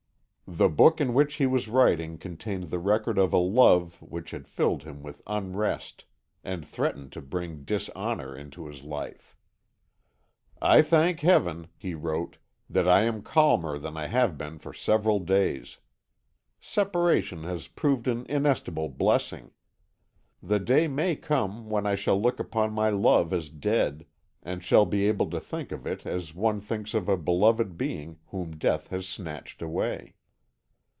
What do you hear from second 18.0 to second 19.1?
an inestimable